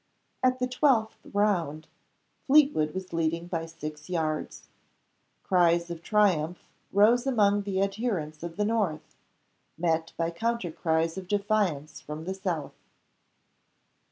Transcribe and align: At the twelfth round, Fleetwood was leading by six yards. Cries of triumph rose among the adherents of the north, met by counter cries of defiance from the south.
At 0.41 0.57
the 0.57 0.65
twelfth 0.65 1.19
round, 1.31 1.87
Fleetwood 2.47 2.95
was 2.95 3.13
leading 3.13 3.45
by 3.45 3.67
six 3.67 4.09
yards. 4.09 4.67
Cries 5.43 5.91
of 5.91 6.01
triumph 6.01 6.57
rose 6.91 7.27
among 7.27 7.61
the 7.61 7.79
adherents 7.83 8.41
of 8.41 8.57
the 8.57 8.65
north, 8.65 9.15
met 9.77 10.13
by 10.17 10.31
counter 10.31 10.71
cries 10.71 11.19
of 11.19 11.27
defiance 11.27 12.01
from 12.01 12.23
the 12.25 12.33
south. 12.33 12.73